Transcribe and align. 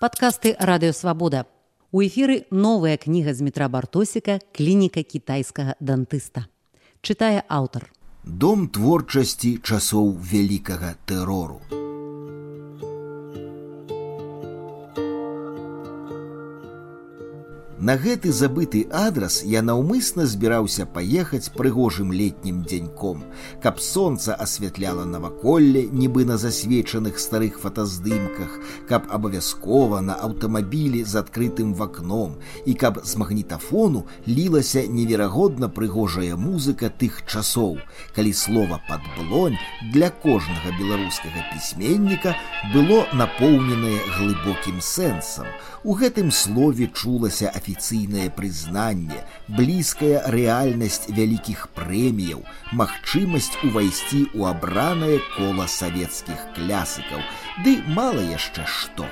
Падкасты 0.00 0.56
радыёвабода. 0.58 1.44
У 1.92 2.00
эфіры 2.00 2.46
новая 2.50 2.96
кніга 2.96 3.34
з 3.36 3.44
метра 3.44 3.68
бартосіка 3.68 4.38
клініка 4.56 5.02
кітайскага 5.04 5.74
дантыста. 5.76 6.46
Чытае 7.04 7.44
аўтар. 7.52 7.92
Дом 8.24 8.72
творчасці 8.72 9.60
часоў 9.60 10.16
вялікага 10.16 10.96
тэрору. 11.04 11.60
На 17.79 17.97
гэты 17.97 18.31
забыты 18.31 18.87
адрас 18.87 19.41
я 19.43 19.59
наўмысна 19.61 20.23
збіраўся 20.31 20.85
паехаць 20.87 21.51
прыгожым 21.51 22.13
летнім 22.15 22.61
дзяньком, 22.63 23.25
каб 23.59 23.81
сонца 23.83 24.31
асвятляла 24.33 25.03
наваколле, 25.03 25.83
нібы 25.91 26.23
на 26.23 26.37
засвечаных 26.37 27.19
старых 27.19 27.59
фотаздымках, 27.59 28.61
каб 28.87 29.11
абавязкова 29.11 29.99
на 29.99 30.15
аўтамабілі 30.15 31.03
з 31.03 31.19
адкрытым 31.19 31.73
вакном 31.75 32.39
і 32.65 32.77
каб 32.79 33.01
з 33.03 33.19
магнітафону 33.19 34.05
лілася 34.25 34.87
неверагодна 34.87 35.67
прыгожая 35.67 36.39
музыка 36.39 36.87
тых 36.87 37.27
часоў, 37.27 37.83
калі 38.15 38.31
слова 38.31 38.79
падблонь 38.87 39.59
для 39.91 40.09
кожнага 40.23 40.71
беларускага 40.79 41.43
пісьменніка 41.51 42.39
было 42.71 43.03
напоўненае 43.11 43.99
глыбокім 44.15 44.79
сэнсам. 44.79 45.51
У 45.83 45.93
гэтым 45.99 46.31
слове 46.31 46.89
чулася 46.93 47.49
афіцыйна 47.49 47.75
афіцыйнае 47.75 48.29
прызнанне, 48.29 49.23
блізкая 49.47 50.21
рэальнасць 50.31 51.09
вялікіх 51.09 51.67
прэміяў, 51.75 52.43
магчымасць 52.73 53.57
увайсці 53.63 54.21
ў 54.33 54.41
абранае 54.53 55.19
кола 55.35 55.67
савецкіх 55.67 56.37
клясыкаў, 56.55 57.21
ды 57.63 57.81
мала 57.87 58.21
яшчэ 58.21 58.65
што. 58.65 59.05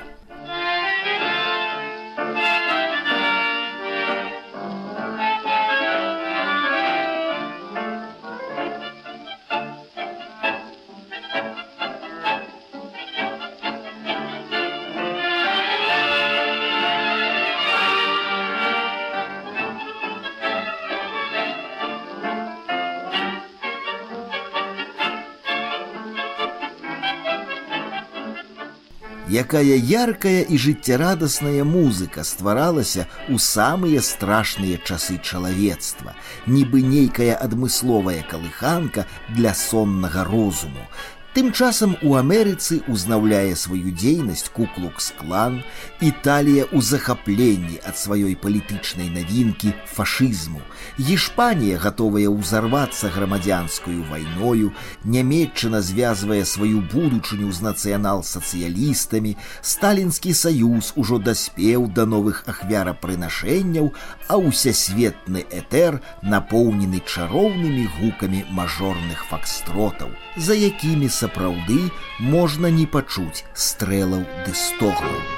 якая 29.28 29.76
яркая 29.76 30.44
і 30.44 30.58
жыццярадасная 30.60 31.64
музыка 31.64 32.24
стваралася 32.24 33.06
ў 33.28 33.38
самыя 33.40 34.02
страшныя 34.04 34.78
часы 34.84 35.16
чалавецтва, 35.18 36.14
нібы 36.46 36.84
нейкая 36.84 37.34
адмысловая 37.40 38.22
калыханка 38.28 39.06
для 39.28 39.54
соннага 39.54 40.24
розуму, 40.24 40.88
Тым 41.34 41.50
часам 41.50 41.96
у 42.06 42.14
Амерыцы 42.14 42.76
ўзнаўляе 42.86 43.58
сваю 43.58 43.90
дзейнасць 43.90 44.46
куклукс-клан, 44.54 45.64
Італія 45.98 46.70
ў 46.70 46.78
захапленні 46.78 47.80
ад 47.82 47.98
сваёй 47.98 48.38
палітычнай 48.38 49.10
навінкі 49.10 49.74
фашызму. 49.90 50.62
Гішпанія 50.94 51.80
гатовая 51.82 52.30
ўзарвацца 52.30 53.10
грамадзянскую 53.10 54.06
вайною, 54.06 54.70
Нямметчына 55.02 55.82
звязвае 55.82 56.46
сваю 56.46 56.86
будучыню 56.86 57.50
з 57.50 57.66
нацыянал-сацыялістамі, 57.66 59.34
Сталінскі 59.58 60.30
саюз 60.38 60.94
ужо 60.94 61.18
даспеў 61.18 61.90
да 61.90 62.06
новых 62.06 62.46
ахвярапрынашэнняў, 62.46 63.90
а 64.30 64.38
ўсясветны 64.38 65.42
этэр 65.50 65.98
напоўнены 66.22 67.02
чароўнымі 67.02 67.90
гукамі 67.98 68.46
мажорных 68.54 69.26
факстротаў, 69.26 70.14
за 70.38 70.54
якімі 70.54 71.10
сапраўды 71.20 71.78
можна 72.18 72.70
не 72.80 72.86
пачуць 72.86 73.44
стрэлаў 73.54 74.22
ды 74.44 74.52
стогнаў. 74.54 75.37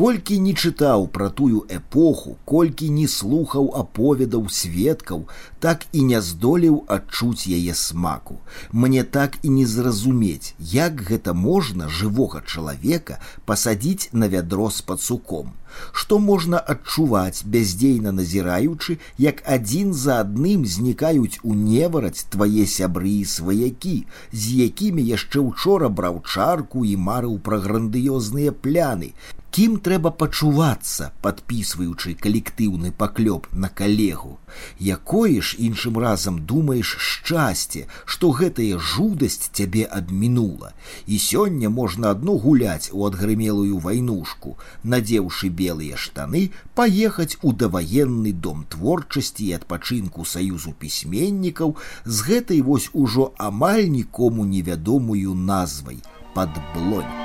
колькі 0.00 0.36
не 0.44 0.52
чытаў 0.52 1.06
пра 1.08 1.26
тую 1.36 1.60
эпоху, 1.72 2.36
колькі 2.44 2.88
не 2.92 3.06
слухаў 3.08 3.70
аповедаў 3.80 4.48
сведкаў, 4.52 5.22
так 5.58 5.86
і 5.92 6.02
не 6.10 6.20
здолеў 6.20 6.82
адчуць 6.96 7.48
яе 7.48 7.74
смаку. 7.82 8.36
Мне 8.72 9.04
так 9.04 9.38
і 9.42 9.54
не 9.56 9.64
зразумець, 9.64 10.52
як 10.58 11.00
гэта 11.10 11.32
можна 11.32 11.88
жывога 11.88 12.44
чалавека 12.44 13.20
пасадзіць 13.46 14.12
на 14.12 14.28
вядро 14.28 14.68
з 14.70 14.84
пацуком. 14.90 15.56
Што 15.91 16.19
можна 16.19 16.59
адчуваць, 16.73 17.43
бяздзейна 17.45 18.11
назіраючы, 18.11 18.97
як 19.17 19.43
адзін 19.57 19.93
за 19.93 20.21
адным 20.23 20.65
знікаюць 20.65 21.39
у 21.43 21.57
невараць 21.57 22.25
твае 22.29 22.65
сябры 22.65 23.11
і 23.21 23.25
сваякі, 23.25 23.97
з 24.31 24.55
якімі 24.69 25.03
яшчэ 25.11 25.39
учора 25.39 25.89
браў 25.89 26.23
чарку 26.25 26.85
і 26.85 26.95
марыў 26.95 27.37
пра 27.39 27.61
грандыёзныя 27.67 28.51
пляны, 28.51 29.13
кім 29.51 29.73
трэба 29.83 30.09
пачувацца 30.15 31.11
подпісваючы 31.23 32.13
калектыўны 32.23 32.91
паклёп 32.95 33.47
на 33.51 33.67
калегу? 33.67 34.37
Якое 34.79 35.41
ж 35.41 35.59
іншым 35.59 35.99
разам 35.99 36.39
думаеш 36.51 36.95
шчасце 37.07 37.83
што 38.05 38.31
гэтая 38.37 38.79
жудасць 38.79 39.51
цябе 39.51 39.83
абмінула 39.99 40.71
і 41.05 41.19
сёння 41.19 41.69
можна 41.69 42.15
адно 42.15 42.37
гуляць 42.45 42.95
у 42.95 43.03
адгрымелую 43.09 43.83
вайнушку 43.87 44.55
надзеўшы 44.83 45.51
белыя 45.60 45.96
штаны 45.96 46.50
паехаць 46.74 47.38
у 47.42 47.52
даваенны 47.52 48.32
дом 48.32 48.64
творчасці 48.70 49.44
і 49.46 49.52
адпачынку 49.60 50.24
саюзу 50.24 50.72
пісьменнікаў 50.80 51.76
з 52.04 52.16
гэтай 52.30 52.64
вось 52.64 52.90
ужо 52.92 53.30
амаль 53.36 53.86
нікому 54.00 54.48
невядомую 54.56 55.34
назвай 55.34 56.02
под 56.34 56.50
блонь 56.74 57.19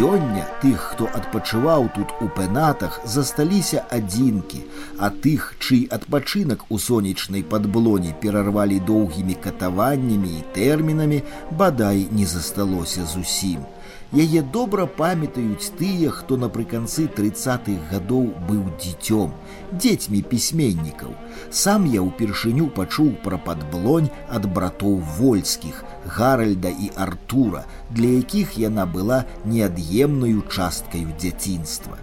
Сёння 0.00 0.46
тых, 0.62 0.80
хто 0.80 1.06
адпачываў 1.12 1.90
тут 1.94 2.12
у 2.24 2.28
пенатах, 2.36 2.94
засталіся 3.04 3.82
адзінкі, 3.96 4.60
а 4.96 5.10
тых, 5.12 5.52
чый 5.60 5.82
адпачынак 5.96 6.64
у 6.72 6.78
сонечнай 6.80 7.44
падблоне 7.44 8.14
перарвалі 8.22 8.78
доўгімі 8.90 9.36
катаваннямі 9.44 10.32
і 10.38 10.46
тэрмінамі, 10.56 11.20
бадай 11.52 12.08
не 12.16 12.24
засталося 12.24 13.04
зусім. 13.04 13.68
Яе 14.13 14.41
добра 14.55 14.85
памятаюць 14.85 15.71
тыя, 15.79 16.11
хто 16.17 16.37
напрыканцы 16.37 17.07
тридцатых 17.17 17.89
гадоў 17.91 18.29
быў 18.47 18.61
дзіцём, 18.79 19.33
дзецьмі 19.73 20.21
пісьменнікаў. 20.31 21.11
Сам 21.49 21.89
я 21.91 22.05
ўпершыню 22.05 22.69
пачуў 22.77 23.11
пра 23.25 23.41
падблонь 23.49 24.09
ад 24.29 24.45
братоў 24.45 25.01
вольскіх, 25.17 25.83
Гаральда 26.05 26.69
і 26.69 26.91
Артура, 26.95 27.65
для 27.91 28.15
якіх 28.21 28.57
яна 28.61 28.85
была 28.85 29.25
неад'емнаю 29.45 30.45
часткаю 30.47 31.09
дзяцінства. 31.19 31.97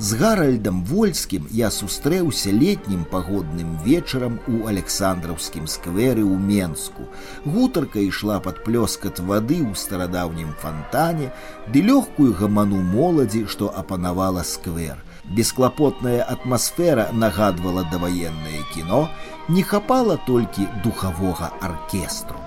З 0.00 0.16
гаральдам 0.20 0.84
вольскім 0.84 1.46
я 1.50 1.70
сустрэўся 1.72 2.52
летнім 2.52 3.04
пагодным 3.10 3.76
вечарам 3.84 4.38
у 4.46 4.66
александраўскім 4.72 5.68
скверы 5.74 6.20
ў 6.20 6.36
менску 6.36 7.08
гутарка 7.48 8.04
ішла 8.04 8.36
под 8.44 8.60
плёскат 8.66 9.22
вады 9.30 9.60
ў 9.64 9.72
старадаўнім 9.82 10.52
фонтане 10.62 11.32
ды 11.72 11.84
лёгкую 11.88 12.36
гаману 12.40 12.82
моладзі 12.92 13.46
што 13.54 13.72
апанавала 13.82 14.44
сквер 14.44 15.00
бесклапотная 15.38 16.22
атмасфера 16.36 17.08
нагадвала 17.12 17.86
даваеннае 17.92 18.66
кіно 18.74 19.06
не 19.48 19.62
хапала 19.62 20.20
толькі 20.26 20.68
духавога 20.84 21.50
аркестру 21.70 22.39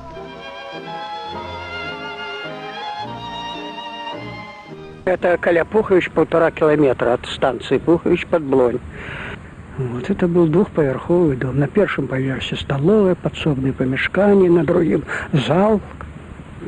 Это 5.05 5.37
Коля 5.37 5.67
Пухович, 5.67 6.11
полтора 6.11 6.51
километра 6.51 7.13
от 7.13 7.27
станции 7.27 7.77
Пухович 7.77 8.27
под 8.27 8.43
Блонь. 8.43 8.79
Вот 9.77 10.09
это 10.09 10.27
был 10.27 10.47
двухповерховый 10.47 11.37
дом. 11.37 11.59
На 11.59 11.69
первом 11.69 12.09
поверхе 12.09 12.57
столовая, 12.57 13.15
подсобные 13.15 13.75
помешкания, 13.75 14.51
на 14.51 14.65
другом 14.65 15.03
зал 15.33 15.83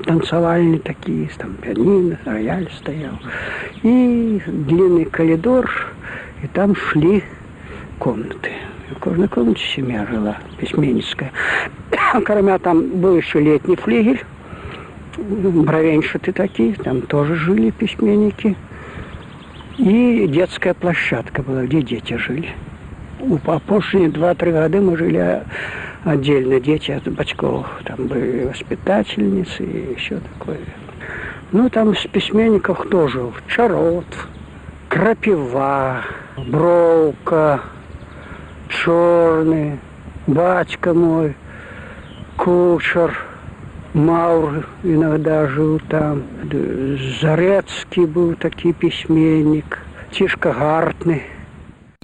танцевальный 0.05 0.81
такие, 0.81 1.31
там 1.39 1.55
пианино, 1.55 2.19
рояль 2.27 2.69
стоял. 2.77 3.19
И 3.83 4.43
длинный 4.47 5.07
коридор, 5.07 5.71
и 6.43 6.47
там 6.47 6.77
шли 6.77 7.25
комнаты. 7.99 8.51
В 8.91 9.01
каждой 9.01 9.29
комнате 9.29 9.63
семья 9.75 10.07
жила, 10.11 10.37
письменницкая. 10.59 11.33
Кроме 12.27 12.59
там 12.59 13.01
был 13.01 13.17
еще 13.17 13.41
летний 13.41 13.77
флигель, 13.77 14.23
бровеншиты 15.17 16.33
такие, 16.33 16.75
там 16.75 17.03
тоже 17.03 17.35
жили 17.35 17.71
письменники. 17.71 18.57
И 19.79 20.27
детская 20.29 20.75
площадка 20.75 21.43
была, 21.43 21.65
где 21.65 21.83
дети 21.83 22.17
жили. 22.17 22.49
У 23.21 23.39
последние 23.39 24.11
два-три 24.11 24.53
года 24.53 24.81
мы 24.81 24.97
жили 24.97 25.43
отдельно, 26.05 26.61
дети 26.61 26.93
от 26.93 27.05
батьков. 27.13 27.67
Там 27.85 28.07
были 28.07 28.45
воспитательницы 28.47 29.65
и 29.65 29.95
еще 29.95 30.21
такое. 30.21 30.61
Ну, 31.53 31.69
там 31.71 31.95
с 31.95 32.07
письменников 32.07 32.87
тоже 32.89 33.31
Чарот, 33.49 34.07
Крапива, 34.89 36.03
Бровка, 36.37 37.61
Черный, 38.69 39.79
Батька 40.27 40.93
мой, 40.93 41.35
Кучер, 42.37 43.17
Маур 43.97 44.67
иногда 44.83 45.49
жил 45.49 45.81
там, 45.89 46.23
Зарецкий 47.21 48.05
был 48.05 48.35
такой 48.35 48.75
письменник, 48.75 49.79
Тишка 50.13 50.53
Гартный– 50.53 51.23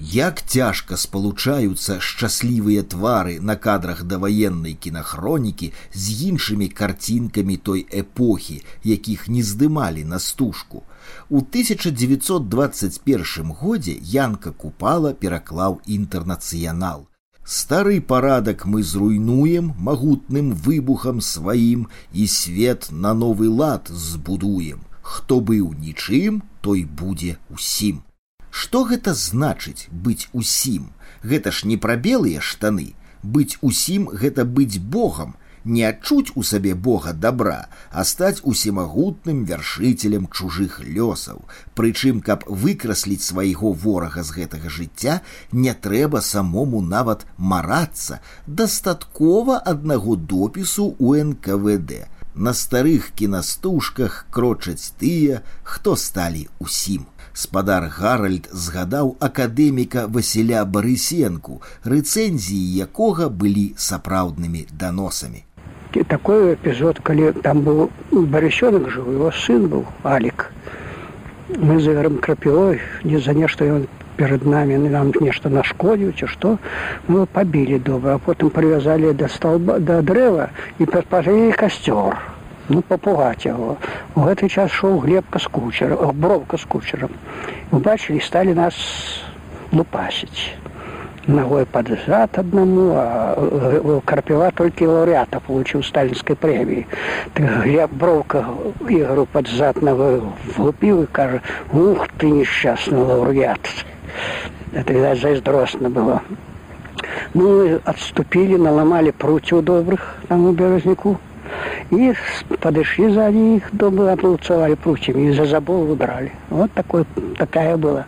Як 0.05 0.41
цяжка 0.41 0.97
спалучаюцца 0.97 2.01
шчаслівыя 2.03 2.83
твары 2.83 3.39
на 3.39 3.55
кадрах 3.55 4.03
даваеннай 4.03 4.73
кінахронікі 4.73 5.73
з 5.93 6.27
іншымі 6.27 6.67
карцінкамі 6.67 7.57
той 7.57 7.87
эпохі, 7.87 8.65
якіх 8.83 9.29
не 9.29 9.43
здымалі 9.43 10.03
на 10.03 10.19
стужку. 10.19 10.83
У 11.29 11.37
1921 11.37 13.51
годзе 13.61 13.95
Янка 14.01 14.51
купала 14.51 15.13
пераклаў 15.13 15.79
інтэрнацыянал. 15.87 17.07
Стары 17.50 18.02
парадак 18.02 18.66
мы 18.66 18.82
зруйнуем 18.82 19.72
магутным 19.78 20.52
выбухам 20.52 21.22
сваім 21.24 21.86
і 22.12 22.26
свет 22.28 22.88
на 22.90 23.14
новы 23.14 23.48
лад 23.48 23.88
збудуем. 23.88 24.82
Хто 25.00 25.40
быў 25.40 25.72
нічым, 25.72 26.42
той 26.60 26.84
будзе 26.84 27.38
усім. 27.48 28.02
Што 28.50 28.84
гэта 28.84 29.14
значыць 29.16 29.88
быць 29.88 30.28
усім? 30.34 30.92
Гэта 31.24 31.48
ж 31.48 31.72
не 31.72 31.78
пра 31.80 31.96
белыя 31.96 32.44
штаны. 32.44 32.92
Быць 33.22 33.56
усім 33.62 34.10
гэта 34.12 34.44
быць 34.44 34.76
Богам, 34.76 35.32
не 35.64 35.84
адчуць 35.84 36.32
у 36.34 36.42
сабе 36.42 36.74
Бога 36.74 37.12
добра, 37.12 37.68
а 37.90 38.04
стаць 38.04 38.40
усімагутным 38.42 39.44
вяршыцелем 39.44 40.28
чужых 40.32 40.80
лёсаў. 40.80 41.42
Прычым, 41.74 42.20
каб 42.20 42.44
выкрасліць 42.48 43.24
свайго 43.24 43.72
ворага 43.72 44.22
з 44.22 44.38
гэтага 44.38 44.68
жыцця, 44.68 45.20
не 45.52 45.74
трэба 45.74 46.20
самому 46.20 46.80
нават 46.80 47.26
марацца, 47.36 48.20
дастаткова 48.46 49.58
аднаго 49.58 50.16
допісу 50.16 50.94
у 50.98 51.14
НКВД. 51.14 52.08
На 52.34 52.54
старых 52.54 53.12
кінастужках 53.18 54.26
крочаць 54.30 54.94
тыя, 54.98 55.42
хто 55.64 55.96
сталі 55.96 56.48
усім 56.60 57.06
спадар 57.38 57.84
гаральд 57.96 58.48
згадаў 58.52 59.10
акадэміка 59.26 60.06
васіля 60.14 60.62
барысенку 60.76 61.60
рэцэнзіі 61.92 62.64
якога 62.86 63.28
былі 63.42 63.66
сапраўднымі 63.88 64.66
даносамі 64.80 65.44
такой 66.08 66.54
эпизод 66.54 67.00
калі 67.02 67.32
там 67.42 67.62
был 67.62 67.90
барысёнок 68.12 68.90
жыў 68.90 69.12
его 69.12 69.30
сын 69.32 69.68
был 69.68 69.86
алик 70.04 70.52
мы 71.48 71.80
заверым 71.80 72.18
крапілой 72.18 72.80
не 73.04 73.18
за 73.18 73.32
нешта 73.32 73.64
ён 73.64 73.86
перед 74.16 74.44
нами 74.44 74.76
нам 74.76 75.12
нешта 75.20 75.48
нашкодзіў 75.48 76.12
ці 76.12 76.26
што 76.26 76.58
мы 77.08 77.26
побілі 77.26 77.78
добра 77.78 78.14
а 78.14 78.18
потым 78.18 78.50
прывязалі 78.50 79.12
да 79.12 79.28
столба 79.28 79.78
да 79.78 80.02
дрэва 80.02 80.50
і 80.78 80.84
паспажылі 80.84 81.52
касцёр 81.52 82.18
ну, 82.68 82.82
попугать 82.82 83.44
его. 83.44 83.78
В 84.14 84.26
этот 84.26 84.50
час 84.50 84.70
шел 84.70 84.98
Глебка 84.98 85.38
с 85.38 85.44
кучером, 85.44 86.14
Бровка 86.14 86.56
с 86.56 86.64
кучером. 86.64 87.10
Убачили, 87.70 88.18
стали 88.18 88.52
нас 88.52 88.74
лупасить. 89.72 90.54
Ногой 91.25 91.65
под 91.65 91.87
зад 92.05 92.37
одному, 92.37 92.91
а 92.95 93.35
э, 93.37 94.01
Карпева 94.03 94.51
только 94.51 94.83
лауреата 94.83 95.39
получил 95.39 95.81
сталинской 95.81 96.35
премии. 96.35 96.85
Глеб 97.33 97.91
Бровка 97.91 98.45
Игору 98.89 99.25
под 99.25 99.47
зад 99.47 99.81
ногой 99.81 100.21
влупил 100.57 101.03
и 101.03 101.05
кажет, 101.05 101.41
ух 101.71 102.09
ты, 102.17 102.29
несчастный 102.29 102.99
лауреат. 102.99 103.59
Это, 104.73 104.91
видать, 104.91 105.21
зайздростно 105.21 105.89
было. 105.89 106.21
Ну, 107.33 107.79
отступили, 107.85 108.57
наломали 108.57 109.11
прутьев 109.11 109.63
добрых 109.63 110.17
там 110.27 110.45
у 110.45 110.51
Березняку. 110.51 111.17
И 111.89 112.13
подошли 112.59 113.09
сзади 113.09 113.57
их, 113.57 113.73
дома 113.73 114.11
облуцевали 114.11 114.73
прутьями 114.73 115.29
и 115.29 115.31
за 115.31 115.45
забор 115.45 115.89
убрали. 115.89 116.33
Вот 116.49 116.71
такой, 116.73 117.05
такая 117.37 117.77
была 117.77 118.07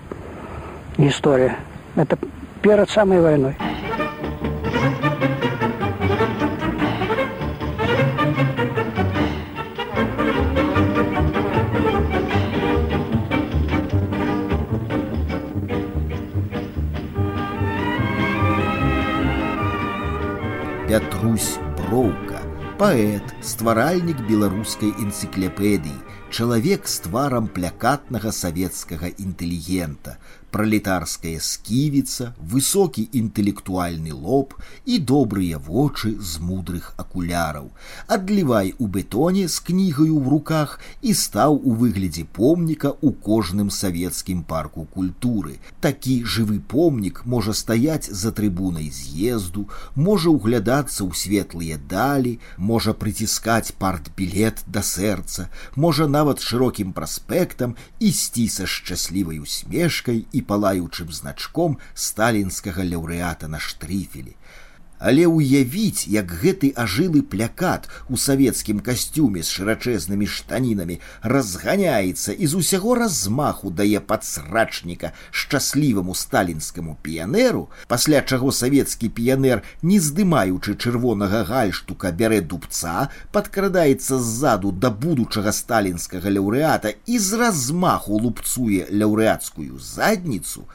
история. 0.97 1.56
Это 1.95 2.17
перед 2.65 2.89
самой 2.89 3.21
войной. 3.21 3.56
Пятрусь 20.88 21.57
Броука 21.77 22.41
паэт 22.79 23.21
стваральнік 23.44 24.17
беларускай 24.25 24.89
энцыклапедыі 24.89 26.04
чалавек 26.34 26.88
з 26.88 26.98
тварам 27.06 27.48
плякатнага 27.48 28.32
савецкага 28.32 29.10
інтэлігента 29.19 30.16
пралетарская 30.50 31.38
сківіца, 31.40 32.34
высокі 32.38 33.06
інтэлектуальны 33.14 34.12
лоб 34.12 34.54
і 34.84 34.98
добрыя 34.98 35.58
вочы 35.58 36.14
з 36.19 36.42
мудрых 36.42 36.92
акуляраў. 36.98 37.70
Адлівай 38.06 38.75
у 38.78 38.87
бетоне 38.87 39.46
з 39.48 39.58
кнігаю 39.60 40.19
ў 40.19 40.26
руках 40.34 40.81
і 41.02 41.14
стаў 41.14 41.60
у 41.62 41.75
выглядзе 41.78 42.26
помніка 42.26 42.92
ў 42.98 43.14
кожным 43.14 43.70
савецкім 43.70 44.42
парку 44.42 44.87
культуры. 44.90 45.58
Такі 45.81 46.22
жывы 46.26 46.58
помнік 46.58 47.22
можа 47.25 47.54
стаяць 47.54 48.10
за 48.10 48.34
трыбунай 48.34 48.90
з'езду, 48.90 49.68
можа 49.94 50.35
ўглядацца 50.35 51.06
ў 51.06 51.14
светлыя 51.14 51.78
далі, 51.78 52.38
можа 52.59 52.92
прыціскаць 52.92 53.73
партбілет 53.78 54.66
да 54.66 54.82
сэрца, 54.82 55.49
можа 55.76 56.11
нават 56.11 56.24
шырокім 56.40 56.92
праспектам 56.92 57.76
ісці 57.99 58.49
са 58.49 58.66
шчаслівай 58.66 59.40
усмешкай 59.40 60.25
і 60.32 60.40
палаючым 60.40 61.12
значком 61.12 61.78
сталінскага 61.94 62.87
лаўрэата 62.87 63.49
на 63.49 63.59
штрыфелі. 63.59 64.37
Але 65.04 65.25
ўявіць, 65.25 66.04
як 66.12 66.28
гэты 66.28 66.68
ажылы 66.76 67.23
плякат 67.25 67.88
у 68.12 68.20
савецкім 68.20 68.82
касцюме 68.85 69.40
з 69.40 69.49
шырачэзнымі 69.56 70.26
штанінамі 70.28 70.99
разганяецца 71.35 72.37
і 72.37 72.44
з 72.52 72.61
усяго 72.61 72.97
размаху 73.00 73.73
дае 73.73 74.02
падсрачніка 74.11 75.12
шчасліваму 75.32 76.12
сталінскаму 76.23 76.99
піянеру, 77.00 77.62
пасля 77.88 78.20
чаго 78.20 78.52
савецкі 78.52 79.09
піянер, 79.09 79.64
не 79.80 79.97
здымаючы 80.04 80.76
чырвонага 80.76 81.42
гальштука 81.49 82.12
бярэ 82.12 82.44
дубца, 82.44 83.09
падкрадаецца 83.32 84.20
ззаду 84.20 84.68
да 84.85 84.92
будучага 84.92 85.56
сталінскага 85.56 86.28
лаўрэата 86.37 86.92
і 87.09 87.16
з 87.16 87.40
размаху 87.40 88.20
лупцуе 88.20 88.85
лаўрэацкую 88.92 89.80
задніцу, 89.80 90.68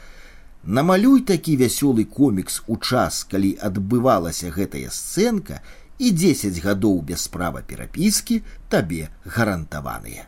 намалюй 0.65 1.21
такі 1.21 1.57
вясёлы 1.57 2.05
комікс 2.05 2.63
у 2.67 2.77
час, 2.77 3.23
калі 3.23 3.55
адбывалася 3.61 4.51
гэтая 4.51 4.89
сцэнка 4.89 5.61
і 5.97 6.11
10 6.11 6.59
гадоў 6.63 7.01
без 7.01 7.27
права 7.27 7.61
перапіскі 7.61 8.41
табе 8.69 9.09
гарантаваныя. 9.25 10.27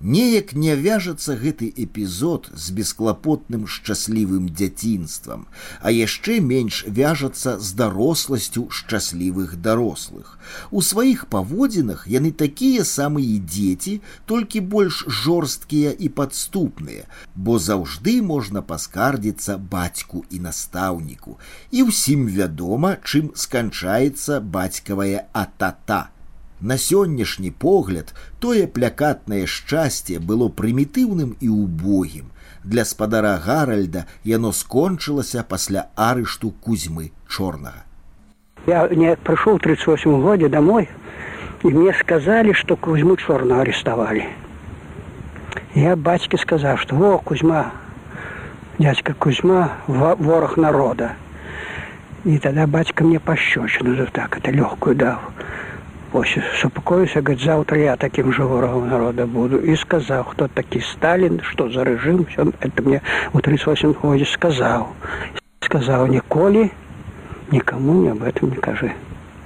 Неяк 0.00 0.52
не 0.54 0.76
вяжацца 0.78 1.34
гэты 1.34 1.72
эпізод 1.74 2.50
з 2.54 2.70
бесклапотным 2.70 3.66
шчаслівым 3.66 4.46
дзяцінствам, 4.46 5.48
а 5.82 5.90
яшчэ 5.90 6.38
менш 6.38 6.84
вяжацца 6.86 7.58
з 7.58 7.74
даросласцю 7.74 8.70
шчаслівых 8.70 9.56
дарослых. 9.58 10.38
У 10.70 10.82
сваіх 10.86 11.26
паводзінах 11.26 12.06
яны 12.06 12.30
такія 12.30 12.84
самыя 12.86 13.42
дзеці, 13.42 13.98
толькі 14.24 14.62
больш 14.70 15.02
жорсткія 15.10 15.90
і 15.90 16.08
падступныя, 16.14 17.10
бо 17.34 17.58
заўжды 17.58 18.22
можна 18.22 18.62
паскардзіцца 18.62 19.58
бацьку 19.58 20.22
і 20.30 20.38
настаўніку. 20.46 21.42
І 21.74 21.90
ўсім 21.90 22.30
вядома, 22.30 23.02
чым 23.02 23.34
сканчаецца 23.34 24.38
бацькавая 24.38 25.26
атата. 25.34 26.14
На 26.61 26.77
сённяшні 26.77 27.51
погляд 27.51 28.13
тое 28.39 28.67
плякатнае 28.67 29.45
шчасце 29.47 30.19
было 30.19 30.47
прымітыўным 30.49 31.35
і 31.39 31.49
убогім. 31.49 32.31
Для 32.63 32.85
спадара 32.85 33.35
Гаральда 33.37 34.05
яно 34.23 34.53
скончылася 34.53 35.43
пасля 35.43 35.87
арышту 35.95 36.51
кузьмы 36.63 37.11
чорнага. 37.27 37.83
Я 38.65 38.87
не 38.87 39.15
пришел 39.17 39.57
в 39.57 39.59
38 39.59 40.21
году 40.21 40.47
домой, 40.47 40.89
и 41.63 41.67
мне 41.67 41.93
сказали, 41.93 42.53
что 42.53 42.77
Кузьму 42.77 43.17
Черного 43.17 43.61
арестовали. 43.61 44.29
Я 45.75 45.95
батьке 45.95 46.37
сказал, 46.37 46.77
что 46.77 46.95
«О, 46.95 47.17
Кузьма, 47.17 47.71
дядька 48.79 49.13
Кузьма, 49.13 49.73
ворох 49.87 50.55
народа». 50.55 51.13
И 52.23 52.37
тогда 52.37 52.67
батька 52.67 53.03
мне 53.03 53.19
пощечину 53.19 53.97
за 53.97 54.05
так, 54.05 54.37
это 54.37 54.49
легкую 54.49 54.95
дал. 54.95 55.19
После 56.11 56.43
супокоился, 56.61 57.21
говорит, 57.21 57.43
завтра 57.43 57.79
я 57.79 57.95
таким 57.95 58.31
же 58.31 58.43
ворогом 58.43 58.89
народа 58.89 59.25
буду. 59.25 59.57
И 59.57 59.75
сказал, 59.75 60.23
кто 60.23 60.47
такой 60.47 60.81
Сталин, 60.81 61.41
что 61.41 61.69
за 61.69 61.83
режим, 61.83 62.25
все 62.25 62.51
это 62.59 62.83
мне 62.83 63.01
в 63.33 63.41
38 63.41 63.93
году 63.93 64.25
сказал. 64.25 64.89
Сказал, 65.61 66.05
Николи, 66.07 66.71
никому 67.49 67.93
не 68.03 68.09
об 68.09 68.21
этом 68.21 68.51
не 68.51 68.57
кажи. 68.57 68.93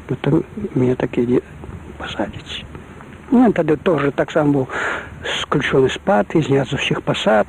Это 0.10 0.44
меня 0.76 0.96
таки 0.96 1.42
посадить. 1.98 2.66
Ну, 3.32 3.52
тогда 3.54 3.76
тоже 3.78 4.12
так 4.12 4.32
само 4.32 4.52
был 4.52 4.68
сключений 5.42 5.90
спад, 5.90 6.28
зняць 6.34 6.70
з 6.70 6.74
усіх 6.74 7.02
пасад 7.02 7.48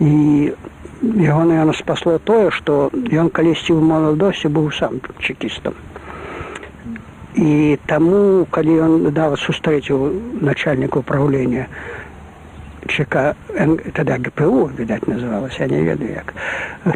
і 0.00 0.52
яго 1.02 1.44
наверное 1.44 1.74
спасло 1.76 2.18
тое 2.18 2.50
што 2.50 2.90
ён 2.92 3.28
калісьці 3.28 3.72
ў 3.76 3.80
маладосці 3.80 4.48
быў 4.48 4.70
сам 4.72 5.00
чекістам 5.20 5.76
і 7.34 7.78
таму 7.86 8.46
калі 8.50 8.78
ён 8.86 8.92
нават 9.10 9.40
сустрэціў 9.42 10.40
начальніка 10.40 10.98
управлення 10.98 11.66
ЧК 12.86 13.34
тогда 13.92 14.18
ГПУ 14.18 14.70
відаць 14.78 15.06
называлася 15.08 15.64
я 15.64 15.68
не 15.68 15.82
ведаю 15.82 16.14
як 16.14 16.34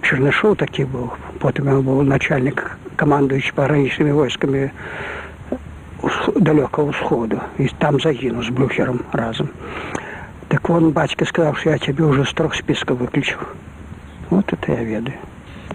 Чернышоў 0.02 0.54
такі 0.56 0.84
быў 0.84 1.10
потым 1.42 1.68
ён 1.74 1.80
быў 1.82 2.02
начальнік 2.04 2.78
камандуючы 2.96 3.52
пагранічнымі 3.56 4.12
войскамі 4.12 4.68
далекого 6.36 6.92
ўсходу 6.92 7.40
і 7.58 7.68
там 7.78 8.00
загінуў 8.00 8.42
з 8.42 8.50
блюхером 8.50 9.00
разом 9.12 9.48
так 10.48 10.70
он 10.70 10.92
бацька 10.92 11.24
сказал 11.24 11.54
что 11.54 11.70
я 11.70 11.78
тебе 11.78 12.04
уже 12.04 12.24
с 12.24 12.32
трех 12.32 12.54
списков 12.54 12.98
выключил 12.98 13.40
вот 14.30 14.52
это 14.52 14.72
я 14.72 14.84
ведаю 14.84 15.18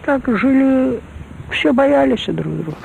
так 0.05 0.23
жили 0.38 1.01
все 1.50 1.73
боялись 1.73 2.25
друг 2.27 2.53
друга 2.53 2.77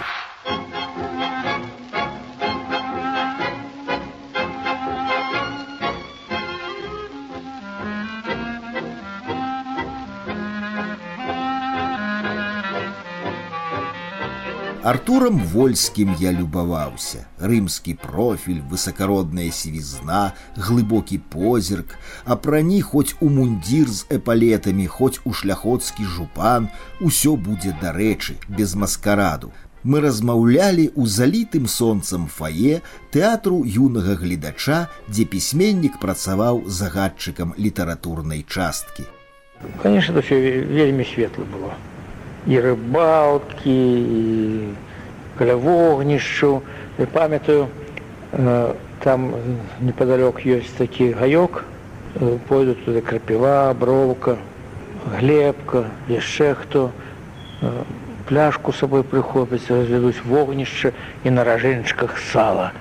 Артурам 14.82 15.38
вольскім 15.38 16.14
я 16.20 16.30
любаваўся. 16.32 17.26
Рымскі 17.42 17.94
профіль, 17.98 18.60
высакародная 18.70 19.50
сівізна, 19.50 20.32
глыбокі 20.54 21.18
позірк, 21.18 21.98
а 22.24 22.36
прані 22.36 22.78
хоць 22.82 23.16
у 23.20 23.28
мундзір 23.28 23.90
з 23.90 24.06
эпалетамі, 24.06 24.86
хоць 24.86 25.18
у 25.24 25.32
шляходскі 25.32 26.04
жупан, 26.04 26.70
усё 27.00 27.34
будзе 27.34 27.74
дарэчы, 27.82 28.38
без 28.48 28.74
маскараду. 28.74 29.50
Мы 29.82 30.00
размаўлялі 30.00 30.88
ў 30.94 31.10
залітым 31.10 31.66
сонцам 31.66 32.30
фае 32.30 32.78
тэатру 33.10 33.66
юнага 33.66 34.14
гледача, 34.14 34.86
дзе 35.10 35.26
пісьменнік 35.26 35.98
працаваў 35.98 36.64
загадчыкам 36.70 37.54
літаратурнай 37.58 38.46
часткі. 38.46 39.10
Конечно, 39.82 40.14
это 40.14 40.22
все 40.22 40.38
вельмі 40.62 41.04
светло 41.04 41.44
было 41.44 41.74
і 42.46 42.60
рыбалкі 42.60 43.78
і 44.18 44.22
каля 45.38 45.56
вогнішчу 45.56 46.62
і 46.98 47.04
памятаю 47.04 47.68
там 49.04 49.32
непадалёк 49.80 50.42
ёсць 50.44 50.74
такі 50.78 51.12
гаёк 51.12 51.64
пойдут 52.48 52.84
туды 52.84 53.00
крапіва 53.00 53.72
броўка 53.74 54.36
глебка 55.20 55.84
яшчэ 56.08 56.54
хто 56.62 56.90
пляшку 58.28 58.72
сабой 58.72 59.02
прыхопяць 59.02 59.68
развядуць 59.70 60.24
вогнішча 60.24 60.92
і 61.24 61.30
на 61.30 61.44
ражэнчыках 61.44 62.18
сала 62.32 62.72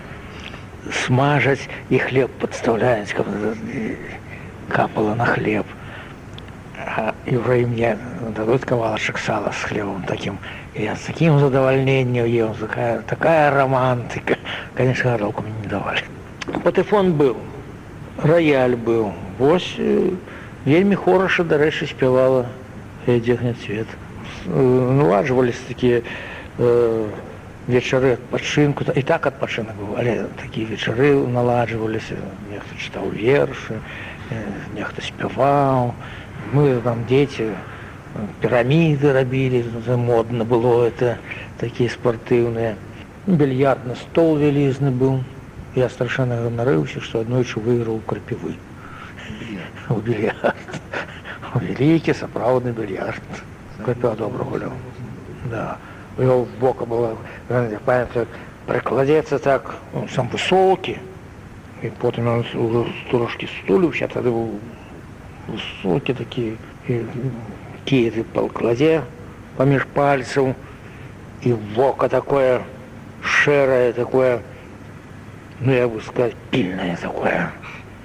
смажаць 1.04 1.70
і 1.90 2.00
хлеб 2.00 2.32
падстаўляюць 2.42 3.14
каб 3.14 3.28
капала 4.70 5.16
на 5.16 5.26
хлеб 5.26 5.66
и 7.26 7.36
уже 7.36 7.66
мне 7.66 7.98
дадут 8.36 8.66
кавалочек 8.66 9.18
сала 9.18 9.52
с 9.52 9.64
хлебом 9.64 10.04
таким. 10.04 10.38
И 10.74 10.84
я 10.84 10.96
с 10.96 11.02
таким 11.02 11.40
задовольнением 11.40 12.26
ел, 12.26 12.56
такая, 12.60 13.02
такая 13.02 13.52
романтика. 13.52 14.38
Конечно, 14.76 15.12
горелку 15.12 15.42
мне 15.42 15.54
не 15.64 15.68
давали. 15.68 16.04
Патефон 16.64 17.14
был, 17.14 17.38
рояль 18.18 18.76
был. 18.76 19.14
Вось 19.38 19.76
вельмі 20.66 20.96
хороша, 20.96 21.44
дарэчы, 21.44 21.88
спявала 21.88 22.48
дзегне 23.06 23.54
цвет. 23.54 23.88
Наладжвались 24.46 25.60
такія 25.68 26.02
э, 26.58 27.10
вечары 27.68 28.16
адпачынку 28.16 28.88
і 28.96 29.02
так 29.04 29.28
адпачынак 29.28 29.76
быў, 29.76 30.00
але 30.00 30.28
такія 30.40 30.68
вечары 30.72 31.12
наладжваліся, 31.28 32.16
нехта 32.52 32.80
чытаў 32.80 33.12
вершы, 33.12 33.82
нехта 34.76 35.04
спяваў 35.04 35.94
мы 36.54 36.80
там 36.84 37.06
дети 37.06 37.52
пирамиды 38.42 39.14
рабілі 39.14 39.64
модно 39.98 40.46
было 40.46 40.88
это 40.88 41.18
такие 41.60 41.90
спартыўныя 41.90 42.76
більярдны 43.28 43.96
стол 43.96 44.38
вялізны 44.38 44.92
быў 44.92 45.20
я 45.76 45.90
страшэнна 45.90 46.40
ганарыўся 46.44 47.02
што 47.02 47.22
аднойчы 47.26 47.60
выйграў 47.60 48.00
крапівы 48.08 48.56
вялікі 51.56 52.14
сапраўдны 52.14 52.72
більярд 52.72 53.44
крапя 53.84 54.16
добра 54.16 54.44
гуляў 54.44 54.74
да 55.52 55.78
его 56.18 56.48
бока 56.62 56.86
было 56.86 57.18
памятаю 57.86 58.28
прыкладзецца 58.68 59.40
так 59.40 59.76
сам 60.16 60.32
высокі 60.34 60.98
і 61.84 61.94
потым 62.02 62.28
ён 62.34 62.42
трошки 63.12 63.52
стуліўся 63.60 64.08
тады 64.16 64.34
быў 64.34 64.58
высокі 65.48 66.14
такі 66.14 66.46
кіты 67.86 68.24
палкладзе 68.36 69.02
паміж 69.58 69.88
пальцаў 69.96 70.54
і 71.42 71.54
вока 71.76 72.10
такое 72.10 72.62
шэрае 73.22 73.94
такое 73.94 74.40
ну 75.60 75.74
я 75.74 75.88
бы 75.88 76.02
сказать 76.02 76.36
пільнае 76.52 76.96
такое 77.02 77.52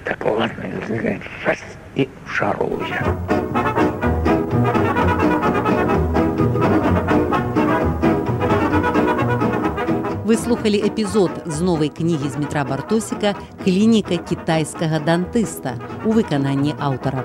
так 0.03 0.25
ладно 0.25 0.63
і 1.95 2.07
шаруе. 2.25 3.36
Вы 10.27 10.37
слухали 10.37 10.77
эпізод 10.77 11.31
з 11.45 11.61
новай 11.61 11.89
кнігі 11.89 12.29
з 12.29 12.37
метра 12.37 12.63
бартосіка 12.63 13.35
клініка 13.63 14.17
кітайскага 14.17 14.99
дантыста 14.99 15.79
у 16.05 16.11
выкананні 16.11 16.75
аўтара. 16.79 17.23